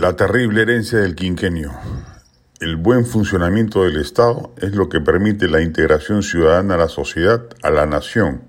[0.00, 1.72] La terrible herencia del quinquenio.
[2.58, 7.42] El buen funcionamiento del Estado es lo que permite la integración ciudadana a la sociedad,
[7.62, 8.40] a la nación.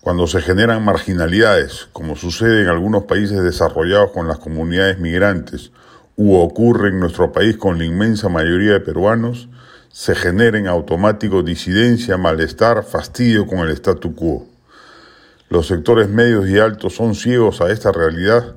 [0.00, 5.70] Cuando se generan marginalidades, como sucede en algunos países desarrollados con las comunidades migrantes,
[6.16, 9.48] u ocurre en nuestro país con la inmensa mayoría de peruanos,
[9.92, 14.48] se genera en automático disidencia, malestar, fastidio con el statu quo.
[15.50, 18.56] Los sectores medios y altos son ciegos a esta realidad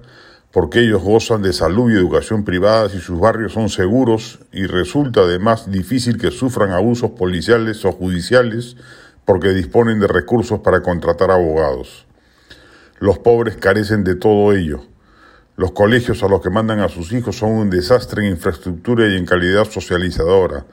[0.52, 5.22] porque ellos gozan de salud y educación privadas y sus barrios son seguros y resulta
[5.22, 8.76] además difícil que sufran abusos policiales o judiciales
[9.24, 12.06] porque disponen de recursos para contratar abogados.
[13.00, 14.82] Los pobres carecen de todo ello.
[15.56, 19.16] Los colegios a los que mandan a sus hijos son un desastre en infraestructura y
[19.16, 20.66] en calidad socializadora.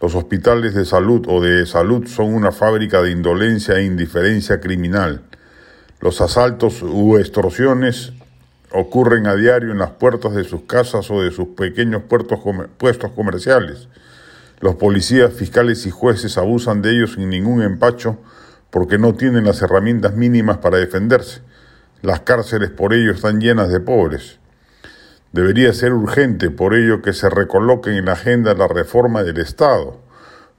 [0.00, 5.22] Los hospitales de salud o de salud son una fábrica de indolencia e indiferencia criminal.
[6.00, 8.12] Los asaltos u extorsiones
[8.72, 13.88] ocurren a diario en las puertas de sus casas o de sus pequeños puestos comerciales.
[14.60, 18.18] Los policías, fiscales y jueces abusan de ellos sin ningún empacho
[18.70, 21.40] porque no tienen las herramientas mínimas para defenderse.
[22.02, 24.38] Las cárceles por ello están llenas de pobres.
[25.32, 30.00] Debería ser urgente por ello que se recoloque en la agenda la reforma del Estado,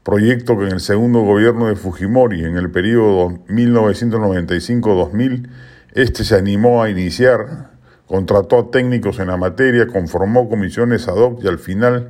[0.03, 5.49] proyecto que en el segundo gobierno de Fujimori, en el periodo 1995-2000,
[5.93, 7.76] este se animó a iniciar
[8.07, 12.09] contrató a técnicos en la materia, conformó comisiones ad hoc y al final,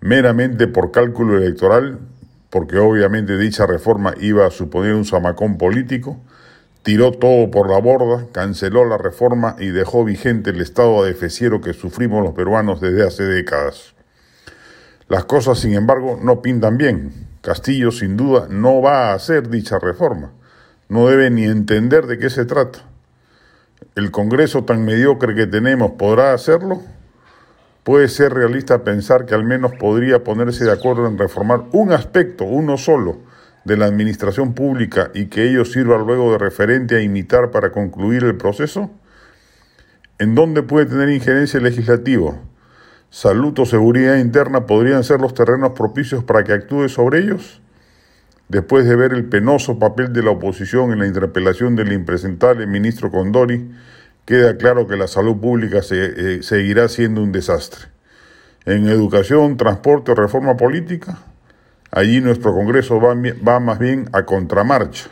[0.00, 1.98] meramente por cálculo electoral,
[2.50, 6.18] porque obviamente dicha reforma iba a suponer un zamacón político,
[6.82, 11.72] tiró todo por la borda, canceló la reforma y dejó vigente el estado defeciero que
[11.72, 13.94] sufrimos los peruanos desde hace décadas.
[15.08, 17.12] Las cosas, sin embargo, no pintan bien.
[17.42, 20.32] Castillo, sin duda, no va a hacer dicha reforma.
[20.88, 22.80] No debe ni entender de qué se trata.
[23.94, 26.82] ¿El Congreso tan mediocre que tenemos podrá hacerlo?
[27.84, 32.44] Puede ser realista pensar que al menos podría ponerse de acuerdo en reformar un aspecto,
[32.44, 33.18] uno solo,
[33.64, 38.24] de la administración pública y que ello sirva luego de referente a imitar para concluir
[38.24, 38.90] el proceso?
[40.18, 42.36] ¿En dónde puede tener injerencia legislativa?
[43.10, 47.60] ¿Salud o seguridad interna podrían ser los terrenos propicios para que actúe sobre ellos?
[48.54, 53.10] Después de ver el penoso papel de la oposición en la interpelación del impresentable ministro
[53.10, 53.68] Condori,
[54.24, 57.86] queda claro que la salud pública eh, seguirá siendo un desastre.
[58.64, 61.18] En educación, transporte reforma política,
[61.90, 65.10] allí nuestro Congreso va, va más bien a contramarcha.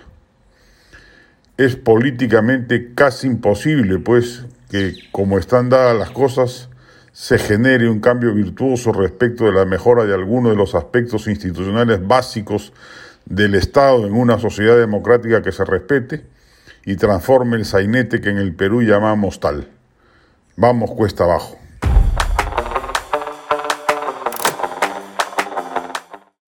[1.57, 6.69] Es políticamente casi imposible, pues, que como están dadas las cosas,
[7.11, 12.07] se genere un cambio virtuoso respecto de la mejora de algunos de los aspectos institucionales
[12.07, 12.73] básicos
[13.27, 16.25] del Estado en una sociedad democrática que se respete
[16.85, 19.69] y transforme el sainete que en el Perú llamamos tal.
[20.57, 21.62] Vamos cuesta abajo.